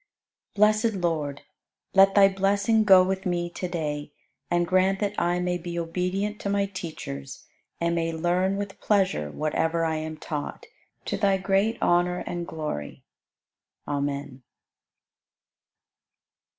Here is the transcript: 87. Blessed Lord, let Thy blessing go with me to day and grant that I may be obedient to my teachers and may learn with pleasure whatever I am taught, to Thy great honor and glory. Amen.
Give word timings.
87. 0.53 0.59
Blessed 0.59 0.93
Lord, 1.03 1.41
let 1.93 2.15
Thy 2.15 2.27
blessing 2.27 2.83
go 2.85 3.03
with 3.03 3.23
me 3.27 3.51
to 3.51 3.67
day 3.67 4.11
and 4.49 4.65
grant 4.65 4.99
that 4.99 5.13
I 5.21 5.39
may 5.39 5.59
be 5.59 5.77
obedient 5.77 6.39
to 6.41 6.49
my 6.49 6.65
teachers 6.65 7.45
and 7.79 7.93
may 7.93 8.11
learn 8.11 8.57
with 8.57 8.81
pleasure 8.81 9.29
whatever 9.29 9.85
I 9.85 9.97
am 9.97 10.17
taught, 10.17 10.65
to 11.05 11.17
Thy 11.17 11.37
great 11.37 11.77
honor 11.83 12.23
and 12.25 12.47
glory. 12.47 13.03
Amen. 13.87 14.41